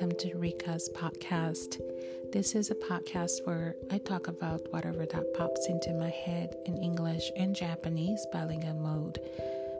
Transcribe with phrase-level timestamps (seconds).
[0.00, 1.78] welcome to Rika's podcast.
[2.32, 6.78] This is a podcast where I talk about whatever that pops into my head in
[6.78, 9.20] English and Japanese bilingual mode.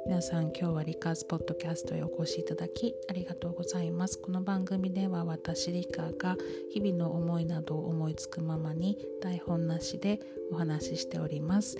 [0.07, 4.19] 皆さん今日はリカーズポッドキャストへお越しいただきありがとうございます。
[4.19, 6.37] この番組では私リカが
[6.71, 10.21] 日々の思いなどを思いつくままに台本なしで
[10.53, 11.79] お話ししております。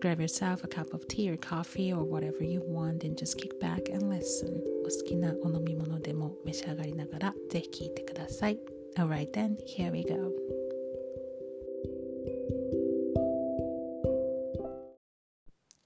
[0.00, 3.60] Grab yourself a cup of tea or coffee or whatever you want and just kick
[3.60, 4.67] back and listen.
[4.89, 8.57] お好きなお飲み物でも召し上がりながらぜひ聞いてください。
[8.97, 10.31] Alright then, here we go.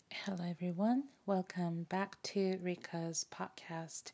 [0.09, 4.13] Hello everyone, welcome back to Rika's podcast.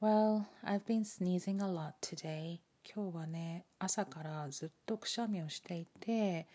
[0.00, 2.60] Well, I've been sneezing a lot today.
[2.82, 6.46] 今日はね、朝からずっとくしゃみをしていて、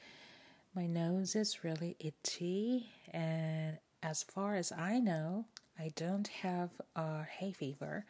[0.74, 5.44] My nose is really itchy, and as far as I know,
[5.80, 8.04] I don't have a hay fever.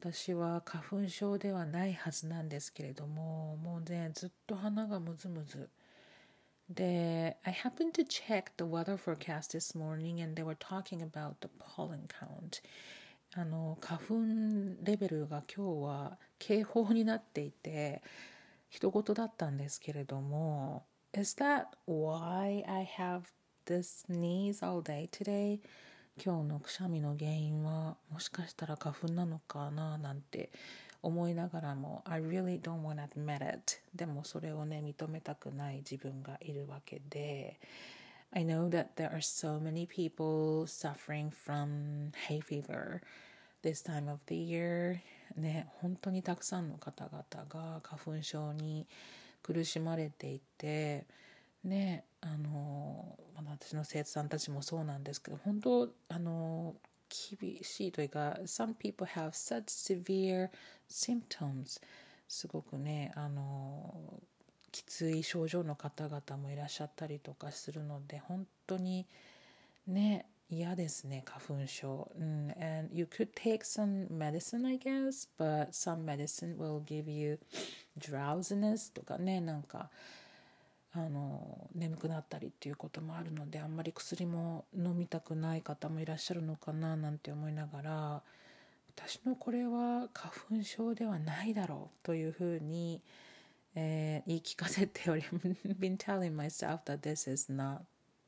[0.00, 5.70] 私は花粉症ではないはずなんですけれども、もうね、ずっと鼻がムズムズ。
[6.68, 12.06] で、I happened to check the weather forecast this morning and they were talking about the pollen
[12.08, 12.62] count.
[13.34, 14.14] あの、花粉
[14.82, 18.02] レベルが今日は警報になっていて、
[18.68, 23.22] 一言だったんですけれども、Is that why I have
[23.66, 25.60] this sneeze all day today?
[26.22, 30.50] 今日のくしゃみの原因はもしかしたら花粉なのかななんて
[31.02, 37.58] 思いながらも I really don't want to admit it でもそれをね認めたくない自分がいるわけで
[38.32, 43.00] I know that there are so many people suffering from hay fever
[43.62, 44.98] this time of the year
[45.36, 48.86] ね本当にたくさんの方々が花粉症に
[49.42, 51.06] 苦しまれていて
[51.64, 56.74] ねあの私の生徒さんたちもそうなんですけど本当あの
[57.08, 60.48] 厳しいというか Some people have such severe
[60.88, 61.80] symptoms
[62.26, 63.94] すごくねあの
[64.72, 69.06] きつい症状の方々もいらっしゃったりとかするので本当に
[69.86, 77.38] ね嫌ですね花粉症、うん、and you could take some medicine I guess but some medicine will give you
[77.98, 79.90] drowsiness とかねなんか
[80.96, 88.22] あの眠くなったりっていうこともあるのであんまり薬も飲みたくない方もいらっしゃるのかななんて思いながら
[88.96, 93.02] 私のこれは花粉症ではないだろうというふうに、
[93.74, 95.22] えー、言い聞かせており
[95.80, 97.80] been telling myself that this is not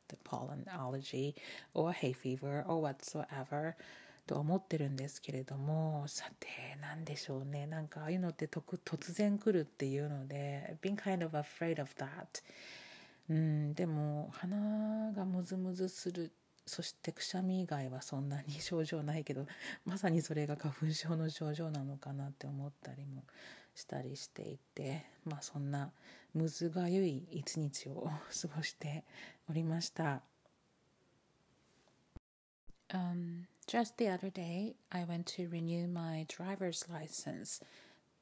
[0.08, 1.36] the pollen allergy
[1.72, 3.76] or hay fever or whatsoever
[4.26, 6.48] と思ってるんですけれどもさて
[6.80, 7.66] 何でしょうね。
[7.66, 12.42] なんかああいうのって突然来るっていうので been kind of afraid of that
[13.30, 16.32] うんでも鼻がムズムズする。
[16.68, 19.46] そしてくしゃみ以外はそんなに 症状ないけど
[19.84, 23.22] まさにそれが花粉症の症状なのかなって思ったりも
[23.76, 25.92] したりしていてまあそんな
[26.34, 28.10] むずがゆい一日を
[28.42, 29.04] 過ごして
[29.48, 30.22] おりました。
[32.88, 37.61] Um, just the other day, I went to renew my driver's license.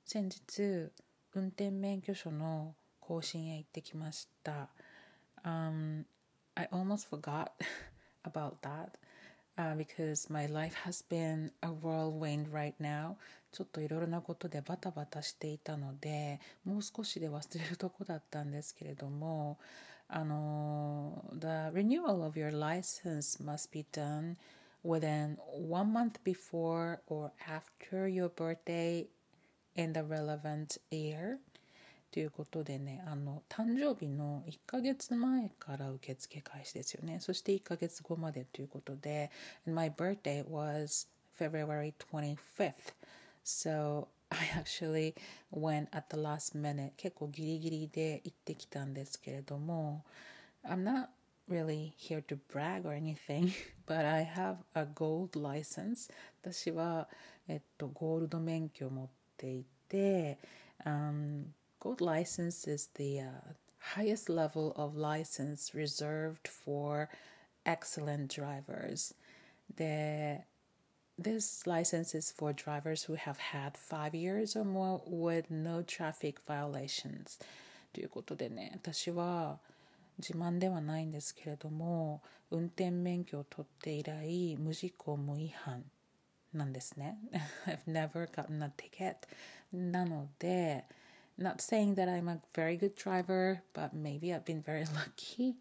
[0.06, 0.92] 先日、
[1.34, 4.70] 運転免許証の更新へ行ってきました。
[5.44, 6.06] Um,
[6.56, 7.52] I almost forgot
[8.24, 9.00] about that.
[9.60, 13.16] uh, because my life has been a whirlwind right now
[13.52, 19.58] ちょっといろいろなことでバタバタしていたのでもう少しで忘れるとこだったんですけれども
[20.08, 24.36] あの The renewal of your license must be done
[24.84, 29.08] within one month before or after your birthday
[29.76, 31.40] in the relevant year
[32.12, 37.20] ということでね、あの、誕生日の1ヶ月前から受付開始ですよね。
[37.20, 39.30] そして1ヶ月後までということで、
[39.68, 42.74] my birthday was February 25th.
[43.46, 45.14] So I actually
[45.52, 46.94] went at the last minute.
[46.98, 50.04] 結構ギリギリで行ってきたんですけれども、
[50.66, 51.10] I'm not
[51.48, 53.54] really here to brag or anything,
[53.86, 56.10] but I have a gold license.
[56.42, 57.08] 私は、
[57.48, 59.08] えっと、ゴールド免許を持っ
[59.38, 60.38] ていて、
[60.86, 61.46] um,
[61.80, 63.30] Gold license is the uh,
[63.96, 67.10] highest level of license reserved for
[67.66, 69.14] excellent drivers.
[69.78, 70.40] The,
[71.18, 76.40] this license is for drivers who have had five years or more with no traffic
[76.46, 77.40] violations.
[77.94, 79.58] ということでね、私は
[80.19, 85.85] 自慢ではないんですけれども、運転免許を取って以来、無事故無違反
[86.53, 87.19] なんですね。
[87.67, 89.17] I've never gotten a ticket.
[89.73, 90.85] なので、
[91.37, 95.57] Not saying that I'm a very good driver, but maybe I've been very lucky.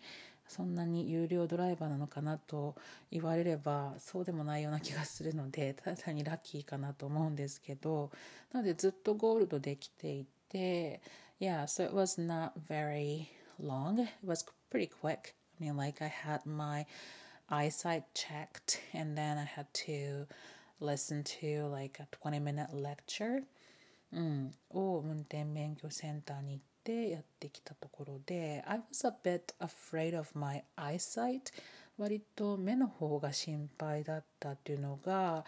[0.47, 2.75] そんなに有料ドライバーなのかなと
[3.09, 8.11] 言われればそうでもないような気がするのでただ単にラッキーかなと思うんですけど
[8.51, 11.01] なのでずっとゴールドできていて
[11.39, 13.25] Yeah, so it was not very
[13.62, 13.98] long.
[14.00, 15.34] It was pretty quick.
[15.58, 16.86] I mean, like I had my
[17.50, 20.26] eyesight checked and then I had to
[20.80, 23.42] listen to like a 20 minute lecture、
[24.12, 31.52] うん、を運転免許センターに行ってやってきたところで I was a bit afraid of my eyesight
[31.98, 35.44] 割と目の方が心配だったっていうのが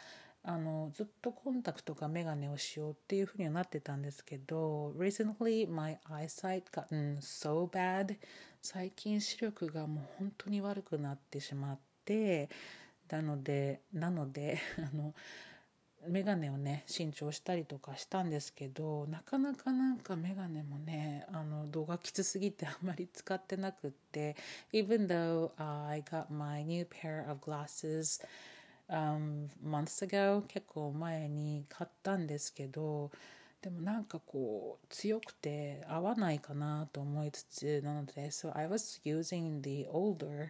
[0.47, 8.15] あのずっとコンタクトかメガネをしようっていうふうにはなってたんですけど Recently my eyesight gotten so bad
[8.61, 12.49] 最近視力がもう本当に悪くなってしまって
[13.09, 15.15] なのでなので あの
[16.07, 24.35] メガネをね新調したりとかしたんですけどなかなかなんかメガネもねあの動画きつすぎてあんまり使ってなくって
[24.71, 28.23] Even though I got my new pair of glasses
[28.89, 33.11] um, months ago 結構前に買ったんですけど
[33.61, 40.49] でもなんかこう強くて合わないかなと思いつつなので So I was using the older、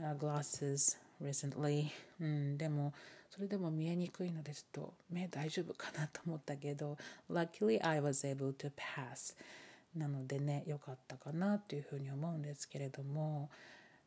[0.00, 1.88] uh, glasses recently、
[2.20, 2.94] うん、でも
[3.30, 6.96] それでも見えにくいのでちょっと目大丈夫かなと思ったけど
[7.30, 9.36] Luckily I was able to pass.
[9.94, 13.50] なのでね良かったかなというふうに思うんですけれども、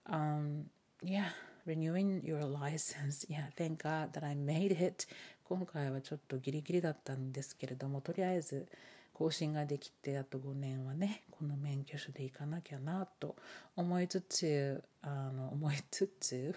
[0.06, 0.63] um,
[1.03, 1.25] Yeah.
[1.67, 3.27] Renewing your license.
[3.29, 5.05] Yeah, thank God that I made it.
[5.43, 8.67] 今回はちょっとギリギリだったんですけれども、とりあえず
[9.13, 13.35] 更新ができて、あと5年はね、この免許証で行かなきゃなと
[13.75, 16.55] 思いつつ、あの思いつつ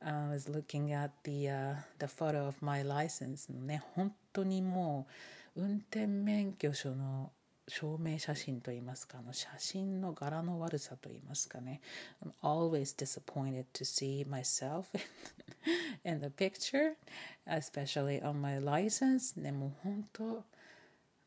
[0.00, 5.06] I was looking at the,、uh, the photo of my license のね、本当にも
[5.56, 7.32] う運転免許証の
[7.70, 11.80] 証明写真といいますか、あの写真の柄の悪さといいますかね。
[12.24, 14.86] I'm always disappointed to see myself
[16.04, 16.96] in the picture,
[17.46, 19.40] especially on my license.
[19.40, 20.44] ね、もう本当、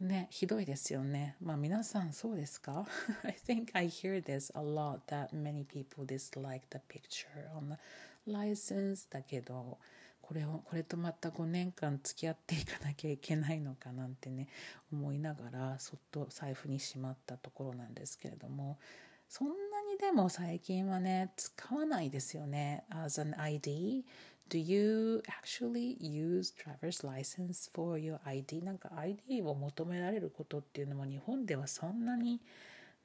[0.01, 1.38] ね、ひどいですよね。
[1.42, 2.86] まあ皆さんそうですか
[3.24, 8.31] ?I think I hear this a lot that many people dislike the picture on the
[8.31, 9.78] license だけど、
[10.24, 14.48] これをこれとまた5年間付き合っていかなきゃいけないのかなんてね
[14.92, 18.80] 思いながらそっと財布にしまったところなんですけれども
[19.28, 19.54] そんな
[19.92, 24.06] にでも最近はね使わないですよね as an ID
[24.50, 28.64] Do you actually use driver's license for your ID?
[28.64, 32.40] なんか ID を求められることっていうのも日本ではそんなに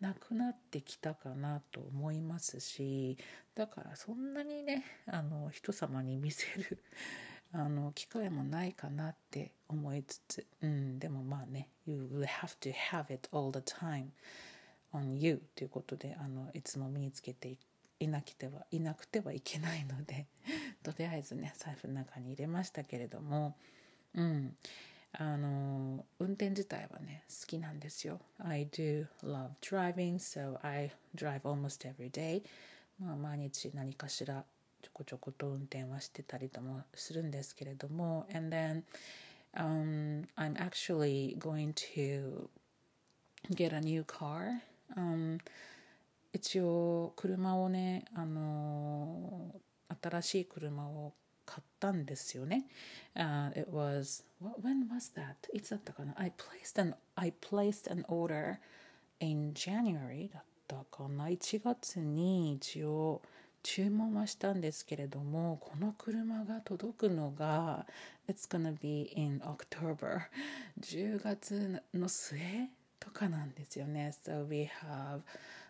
[0.01, 3.19] なくなってきたかなと思いますし
[3.55, 6.83] だからそんなにねあの人様に見せる
[7.53, 14.11] あの機会もないかなって思いつつ、うん、でもまあね You will have to have it all the time
[14.93, 17.57] on you ということであのいつも身につけて
[17.99, 20.27] いなくてはいなくてはいけないので
[20.85, 23.57] とりあえずね財布の中に入れましたけれども
[24.15, 24.57] うん。
[25.13, 32.43] あの運転自体はね好きなんですよ I do love driving so I drive almost every day
[33.01, 34.45] まあ毎日何かしら
[34.83, 38.83] ちょこちょこと運転はしてたりともするんですけれども and then
[39.55, 42.49] um, I'm actually going to
[43.51, 44.61] get a new car、
[44.97, 45.39] um,
[46.33, 49.55] 一応車をねあの
[50.03, 51.13] 新しい車を
[51.49, 52.67] 買ったんですよね。
[53.17, 55.35] Uh, it was, what, when was that?
[55.55, 58.59] いつだったかな I placed an, I placed an order
[59.21, 63.23] in January だったかな ?1 月に一応
[63.63, 67.87] 注文はしたんですけれども、この車が届くのが
[68.29, 70.21] It's gonna be in October
[70.81, 72.39] 10月の末
[73.01, 74.13] とかなんですよね。
[74.23, 75.23] So we have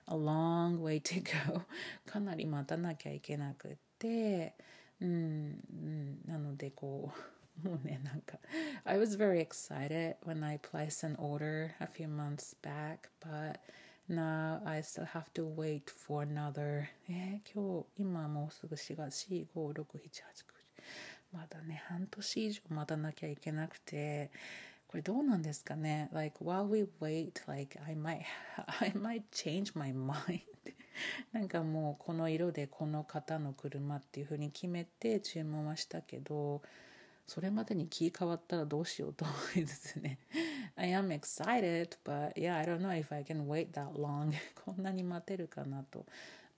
[0.08, 1.23] a long way to
[1.54, 1.62] go
[2.11, 4.54] かなり待たなきゃいけなくて、
[5.00, 7.12] うん、うん、なのでこ
[7.64, 8.38] うもうねなんか
[8.85, 13.59] I was very excited when I placed an order a few months back but
[14.09, 20.59] now I still have to wait for another えー、今日今もうすぐ4月4 5 6 7 8 9
[21.33, 24.31] まだね半年以上待たなきゃいけなくて
[24.87, 28.23] これどうなんですかね Like while we wait like I might
[28.81, 30.43] I might change my mind
[31.33, 36.62] なんかもうこの色でこの型の車っていう風に決めて注文はしたけど
[37.26, 40.19] それまでに気変わったらどうしようと思いつつね。
[40.76, 44.33] I am excited but yeah I don't know if I can wait that long.
[44.64, 46.07] こんなに待てるかなと。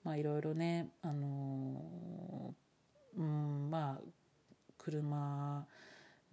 [0.03, 2.55] まあいろいろねあの
[3.17, 4.11] うんまあ
[4.77, 5.67] 車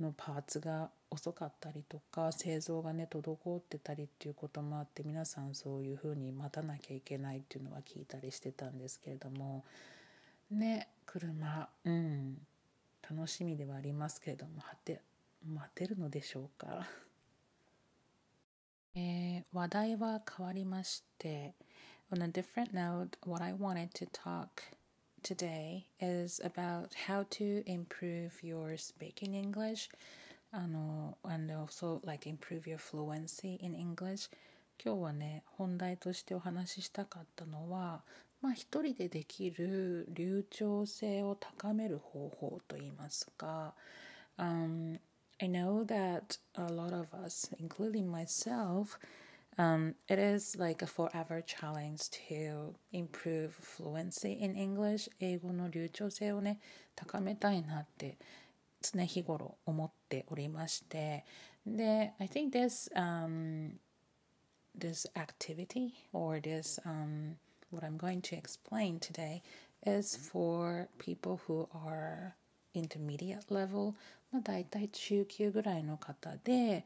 [0.00, 9.64] のパーツが遅かったりとか製造がね滞ってたりっていうこともあって皆さんそういうふうに待たなきゃいけないっていうのは聞いたりしてたんですけれども
[10.50, 12.38] ね車うん
[13.10, 15.00] 楽しみではありますけれども待て
[15.46, 16.86] 待てるのでしょうか、
[18.94, 21.54] えー、話題は変わりまして
[22.10, 24.48] On a different note, what I wanted to talk
[25.22, 29.90] today is about how to improve your speaking English
[30.50, 34.30] あの and also like improve your fluency in English
[34.82, 38.02] 今日はね本題としてお話ししたかったのは
[38.40, 43.74] まあ一人でできる流暢性を高める方法といいますか、
[44.38, 44.98] um,
[45.40, 48.98] I know that a lot of us, including myself,
[49.60, 56.60] Um, it is like a forever challenge to improve fluency in English 英語の流暢性をね
[56.94, 58.18] 高めたいなって
[58.80, 61.24] 常日頃思っておりまして
[61.66, 63.72] で I think this、um,
[64.78, 67.36] this activity or this um,
[67.70, 69.42] what I'm going to explain today
[69.84, 72.34] is for people who are
[72.74, 73.94] intermediate level
[74.30, 76.84] まあ大体中級ぐらいの方で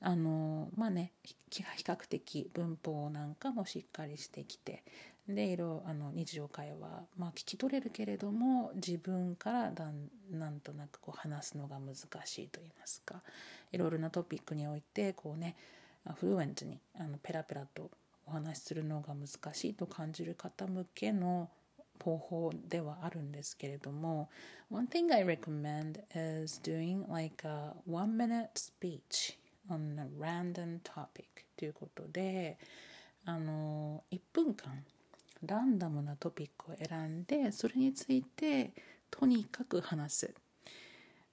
[0.00, 1.12] あのまあね
[1.50, 4.82] 比較的文法なんかもしっかりしてきて
[5.28, 13.22] でいろあの日常会話、まあ、聞き取れるけれども自分からだんなんとなくこう話すのが難しいと言いますか。
[13.70, 15.54] いろいろなトピックにおいてこうね
[16.16, 17.90] フルエントにあのペラペラと
[18.26, 21.50] お話しするのが難しいと感じる方向けの
[22.02, 24.30] 方法ではあるんですけれども
[24.70, 26.00] One thing I recommend
[26.44, 29.36] is doing like a one minute speech
[29.68, 31.24] on a random topic
[31.56, 32.58] ということで
[33.24, 34.84] あの1分間
[35.44, 38.72] ランダムなトピックを選んでそれについて
[39.10, 40.34] とにかく話す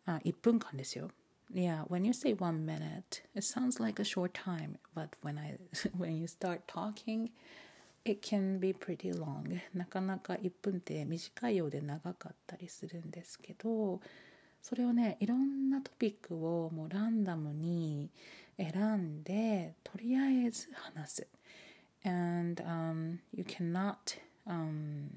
[0.05, 1.09] あ1分間ですよ
[1.53, 5.57] Yeah, when you say one minute, it sounds like a short time, but when I
[5.95, 7.29] when you start talking,
[8.03, 9.61] it can be pretty long.
[9.75, 14.01] なかなか1分って短いようで長かったりするんですけど、
[14.65, 18.09] それをねいろんなトピックをもうランダムに
[18.57, 21.27] 選んでとりあえず話す
[22.05, 25.09] and、um, you cannot、um,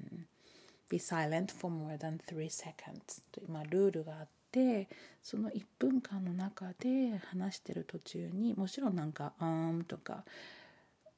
[0.89, 3.21] be silent for more than three seconds.
[3.31, 4.89] という、まあ、ルールがあって
[5.21, 10.25] その1分間の中で話してる途中にもちろんなんか「um」とか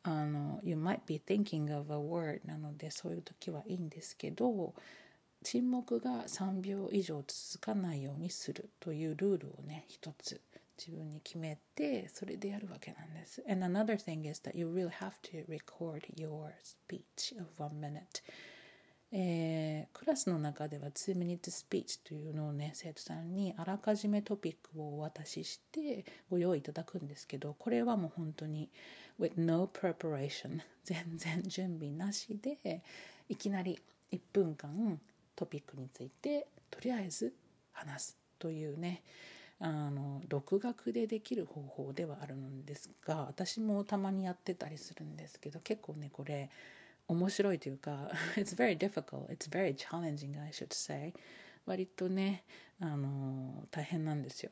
[0.03, 4.73] あの You might be thinking of a word なのでそういう時はいいんですけど
[5.43, 10.41] 沈黙が3秒以上続かないようにするというルールをね一つ
[10.81, 13.43] 自分に決めてそれでやるわけなんです。
[13.47, 18.23] And another thing is that you really have to record your speech of one minute.
[19.13, 28.69] えー、クラスの中では2 minute speech というのをね生徒さんにあらかじめトピックをお渡ししてご用意いただくんですけどこれはもう本当に
[29.19, 32.81] with no preparation 全然準備なしで
[33.27, 33.77] いきなり
[34.13, 34.99] 1分間
[35.35, 37.33] トピックについてとりあえず
[37.73, 39.03] 話すというね
[39.63, 46.49] あの独学でできる方法ではあるんですが私もたまにやってたりするんですけど結構ねこれ
[47.07, 51.13] 面白いというか It's very difficult It's very challenging I should say
[51.67, 52.43] 割とね
[52.79, 54.49] あの大変なんですよ。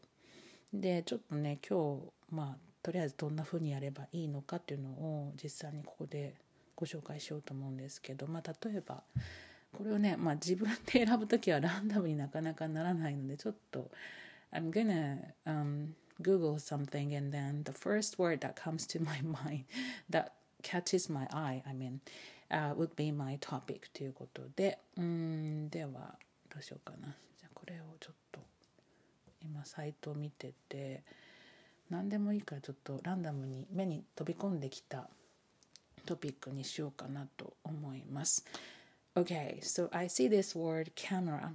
[0.71, 6.35] でちょっとね今日まあとりあえずどんな風にやればいいのかっていうのを実際にここで
[6.75, 9.01] ご紹介しようと思うんですけどまあ例えば
[9.75, 13.89] これをね、まあ、自分で選ぶ時はランダムになかなかならないのでちょっと
[14.51, 19.63] I'm gonna、um, Google something and then the first word that comes to my mind
[20.09, 22.01] that catches my eye I mean、
[22.51, 26.15] uh, would be my topic ということでうんでは
[26.49, 28.39] どうしようかなじゃこれをちょっと
[29.41, 31.03] 今サイトを見てて
[31.89, 35.07] 何でもいいからちょっとランダムに目に飛び込んできた
[36.05, 38.45] トピックにしようかなと思います。
[39.15, 41.49] Okay, so I see this word camera.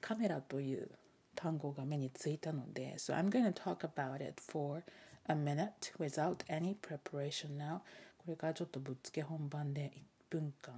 [0.00, 0.88] カメラという
[1.37, 4.83] 単語が目についたので、so I'm going to talk about it for
[5.27, 7.81] a minute without any preparation now.
[8.17, 10.73] これからちょっとぶっつけ本番で1分間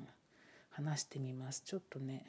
[0.72, 1.62] 話してみます。
[1.66, 2.26] ちょっとね、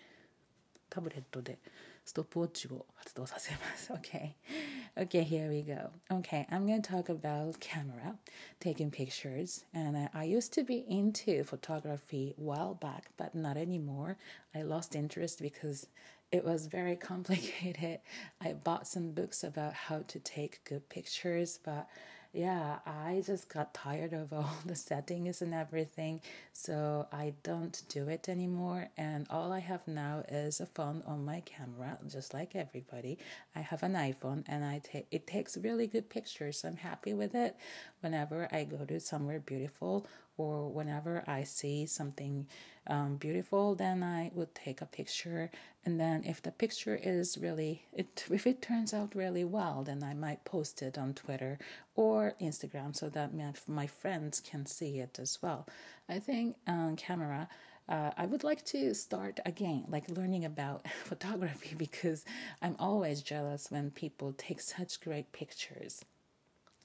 [0.91, 1.59] タブレットで
[2.05, 3.93] ストップウォッチを発動させます。
[3.93, 4.35] Okay.
[4.97, 5.91] Okay, here we go.
[6.11, 8.17] Okay, I'm going to talk about camera,
[8.61, 9.65] taking pictures.
[9.75, 14.17] And I, I used to be into photography a while back, but not anymore.
[14.55, 15.89] I lost interest because
[16.32, 18.00] it was very complicated.
[18.42, 21.88] I bought some books about how to take good pictures, but
[22.34, 26.22] yeah, I just got tired of all the settings and everything,
[26.54, 28.88] so I don't do it anymore.
[28.98, 33.18] And all I have now is a phone on my camera, just like everybody.
[33.54, 36.60] I have an iPhone, and I take it takes really good pictures.
[36.60, 37.58] So I'm happy with it.
[38.02, 40.06] Whenever I go to somewhere beautiful
[40.38, 42.48] or whenever I see something
[42.88, 45.52] um, beautiful, then I would take a picture.
[45.86, 50.04] And then if the picture is really, it, if it turns out really well, then
[50.04, 51.60] I might post it on Twitter
[51.96, 55.68] or Instagram so that my, my friends can see it as well.
[56.10, 57.48] I think um, camera.
[57.90, 62.26] Uh, I would like to start again, like learning about photography, because
[62.62, 66.04] I'm always jealous when people take such great pictures.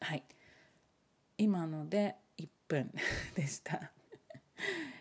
[0.00, 0.23] はい。
[1.38, 2.93] 今ので1分
[3.35, 3.93] でした。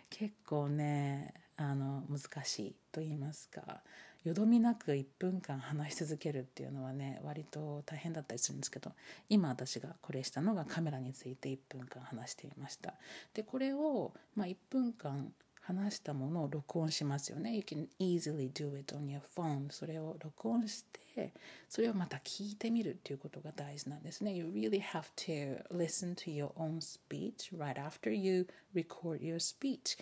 [0.10, 3.82] 結構ねあの難しいと言いますか
[4.24, 8.92] よどみなく1分間話し続けるっていうのはね割と大変だったりするんですけど
[9.30, 12.96] 今私がこれしたのがカメラについて1分間話していました。
[13.34, 15.32] でこれを、まあ、1分間
[15.68, 17.56] 話したものを録音しますよね。
[17.56, 19.72] You can easily do it on your phone.
[19.72, 21.34] それを録音して、
[21.68, 24.34] それをまた聞いてみるっていうことが大事なんですね。
[24.34, 29.98] You really have to listen to your own speech right after you record your speech.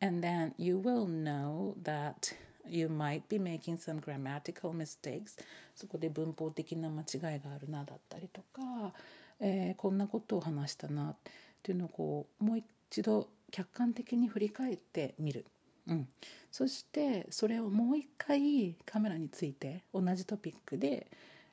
[0.00, 2.34] And then you will know that
[2.66, 5.38] you might be making some grammatical mistakes.
[5.74, 8.94] そこで文法的な間違いがあるなだったりとか、
[9.40, 11.16] えー、こんなことを話したなっ
[11.62, 12.58] ていうのをこうもう
[12.90, 15.46] 一度客観的に振り返ってみる、
[15.86, 16.08] うん、
[16.50, 21.06] そしてそれをもう一回カメラについて同じトピックで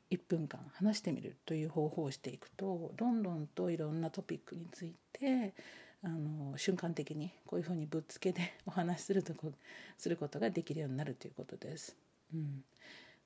[0.10, 5.54] 1分間話してみるという方法をしていくとどんどんといろんなトピックについて
[6.02, 9.52] あの瞬間的にこういうふうにぶっつけで お話しするとこ
[9.98, 11.98] することができるようになるということです。
[12.34, 12.64] うん、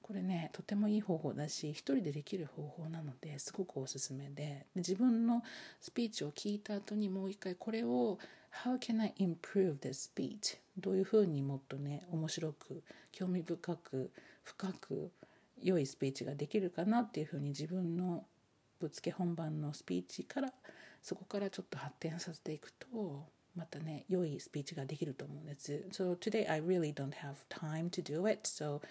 [0.01, 4.33] これねとてもいい方法だし一人でできる方法なのですごくおすすめで。
[4.33, 5.43] で自分の
[5.79, 8.17] スピーチを聞いた後にもう一回これを
[8.63, 10.57] How can I improve the speech?
[10.77, 14.11] どういうふうにもっとね面白く興味深く
[14.43, 15.11] 深く
[15.61, 18.25] 良いスピーチができるかなっていうふうに自分の
[18.79, 20.53] ぶつけ本番のスピーチから
[21.01, 25.85] そこからちょっと発展させていくとまたね良いスピーチができると思うんです。
[25.91, 28.41] So today I really don't have time to do it.
[28.49, 28.81] So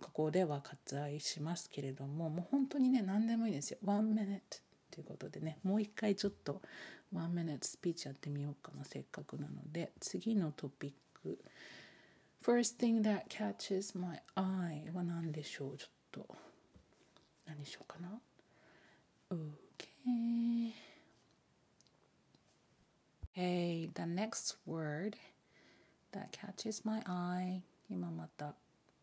[0.00, 3.78] ここでは割愛しますけれどももう本当にね何でもいいですよ。
[3.84, 6.62] One minute ということでねもう一回ちょっと
[7.12, 9.92] ワンミニットスピーチやってみようかなせっかくなので。
[10.00, 11.38] 次のトピック。
[12.42, 15.76] First thing that catches my eye は何でしょう？
[15.76, 16.26] ちょっと。
[17.46, 18.20] 何しようかな
[19.30, 20.72] ？Okay
[23.34, 25.16] Hey the next word
[26.12, 28.54] that catches my eye 今また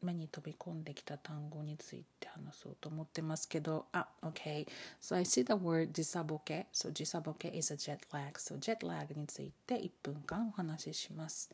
[0.06, 4.68] 目に飛び込んできた単語について話そうと思ってますけど、あ、OK。
[5.02, 6.68] So I see the word 時差ボケ。
[6.74, 8.34] So 時差ボケ is a jet lag.
[8.34, 11.50] So jet lag について1分間お話しします。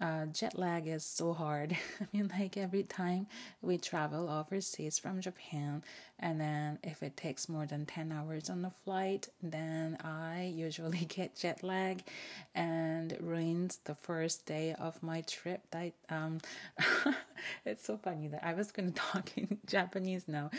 [0.00, 1.76] Uh, jet lag is so hard.
[2.00, 3.26] I mean, like every time
[3.60, 5.84] we travel overseas from Japan,
[6.18, 11.04] and then if it takes more than 10 hours on the flight, then I usually
[11.08, 12.02] get jet lag
[12.54, 15.62] and ruins the first day of my trip.
[15.70, 16.38] That, um,
[17.66, 20.50] it's so funny that I was going to talk in Japanese now.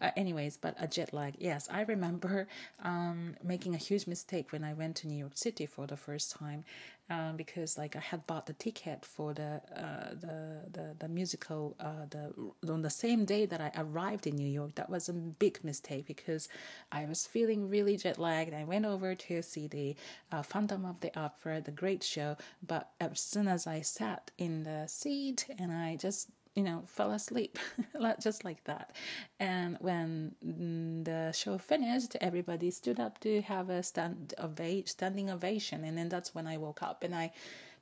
[0.00, 1.34] Uh, anyways, but a jet lag.
[1.38, 2.46] Yes, I remember
[2.82, 6.36] um, making a huge mistake when I went to New York City for the first
[6.36, 6.64] time
[7.10, 11.76] um, because like I had bought the ticket for the uh, the, the the musical
[11.80, 12.32] uh, the
[12.70, 14.74] on the same day that I arrived in New York.
[14.74, 16.48] That was a big mistake because
[16.92, 18.54] I was feeling really jet lagged.
[18.54, 19.96] I went over to see the
[20.32, 24.64] uh, Phantom of the Opera, the great show, but as soon as I sat in
[24.64, 27.58] the seat and I just you know, fell asleep
[28.20, 28.94] just like that.
[29.40, 35.30] And when mm, the show finished, everybody stood up to have a stand ova- standing
[35.30, 37.32] ovation, and then that's when I woke up and I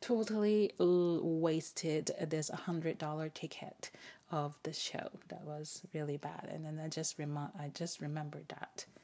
[0.00, 3.90] totally wasted this hundred dollar ticket
[4.30, 5.08] of the show.
[5.28, 8.86] That was really bad, and then I just rem- I just remembered that.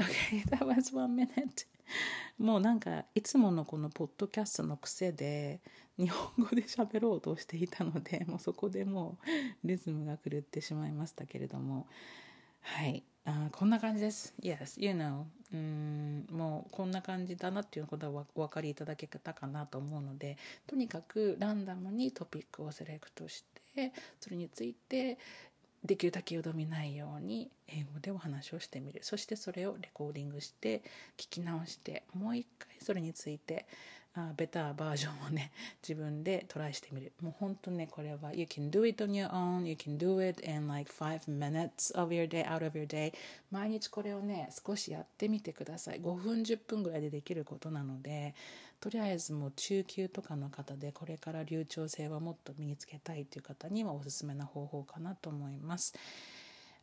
[0.00, 1.64] Okay, that was one minute.
[2.38, 5.60] もうなんかいつものこのポッドキャストの癖で
[5.98, 9.18] 日本語で喋ろうとしていたので もうそこでも
[9.64, 11.86] うリズムが狂ってしまいましたけれども。
[12.60, 13.02] はい。
[13.24, 14.34] あこんな感じです。
[14.40, 15.24] Yes you know.
[15.52, 25.18] うんもうこんな感じだなっていうことはお分かりいただけたかなと思うのでとにかくランダムにトピックをセレクトしてそれについて
[25.84, 29.00] できるだけよどみないように英語でお話をしてみる。
[29.02, 30.82] そしてそれをレコーディングして
[31.16, 33.66] 聞き直してもう一回それについて
[34.14, 35.52] あベターバージョンをね
[35.86, 37.12] 自分でトライしてみる。
[37.20, 41.98] もう本当ねこれは You can do it on your own you can do it in like 5 minutes
[41.98, 43.14] of your day out of your day.
[43.50, 46.00] 毎日これをね少しやってみてください。
[46.00, 48.34] 5分10分ぐらいでできることなので
[48.80, 55.94] とりあえずもう中級とかの方でこれから流暢性はもっと身につけたいという方にはおすすめな方法かなと思います。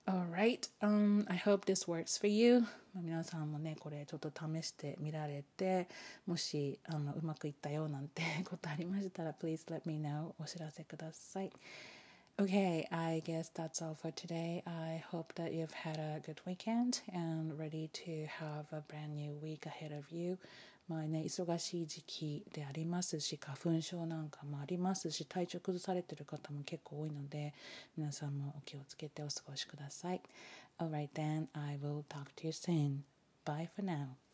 [0.07, 2.63] Alright,、um, I hope this works for you.
[2.95, 5.89] 皆さんもね、これちょっと試してみられて、
[6.25, 10.31] もしあのうまくいったよなんてことありましたら、please let me know.
[10.39, 11.51] お知らせください。
[12.39, 14.61] Okay, I guess that's all for today.
[14.65, 19.33] I hope that you've had a good weekend and ready to have a brand new
[19.41, 20.37] week ahead of you.
[20.87, 27.53] まあね、忙しい時期でありますし花粉症なんかもありますし体調崩されてる方も結構多いので
[27.97, 30.21] 皆さんもお気をつけてお過ごしください。
[30.79, 33.03] Alright then, I will talk to you soon.
[33.43, 34.26] Bye for now.